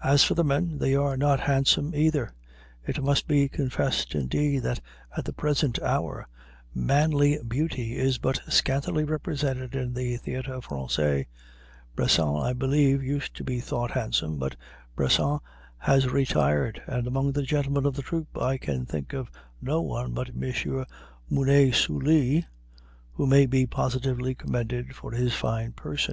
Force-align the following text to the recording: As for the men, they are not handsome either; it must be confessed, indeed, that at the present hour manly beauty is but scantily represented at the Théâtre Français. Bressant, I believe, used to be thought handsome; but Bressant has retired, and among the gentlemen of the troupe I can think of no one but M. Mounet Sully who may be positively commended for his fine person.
As 0.00 0.22
for 0.22 0.34
the 0.34 0.44
men, 0.44 0.78
they 0.78 0.94
are 0.94 1.16
not 1.16 1.40
handsome 1.40 1.92
either; 1.92 2.32
it 2.86 3.02
must 3.02 3.26
be 3.26 3.48
confessed, 3.48 4.14
indeed, 4.14 4.62
that 4.62 4.78
at 5.16 5.24
the 5.24 5.32
present 5.32 5.82
hour 5.82 6.28
manly 6.72 7.40
beauty 7.42 7.96
is 7.98 8.18
but 8.18 8.40
scantily 8.46 9.02
represented 9.02 9.74
at 9.74 9.92
the 9.92 10.18
Théâtre 10.20 10.62
Français. 10.62 11.26
Bressant, 11.96 12.44
I 12.44 12.52
believe, 12.52 13.02
used 13.02 13.34
to 13.34 13.42
be 13.42 13.58
thought 13.58 13.90
handsome; 13.90 14.38
but 14.38 14.54
Bressant 14.94 15.40
has 15.78 16.08
retired, 16.08 16.80
and 16.86 17.08
among 17.08 17.32
the 17.32 17.42
gentlemen 17.42 17.86
of 17.86 17.96
the 17.96 18.02
troupe 18.02 18.38
I 18.38 18.56
can 18.56 18.86
think 18.86 19.12
of 19.14 19.32
no 19.60 19.80
one 19.82 20.12
but 20.12 20.28
M. 20.28 20.84
Mounet 21.28 21.74
Sully 21.74 22.46
who 23.14 23.26
may 23.26 23.46
be 23.46 23.66
positively 23.66 24.36
commended 24.36 24.94
for 24.94 25.10
his 25.10 25.34
fine 25.34 25.72
person. 25.72 26.12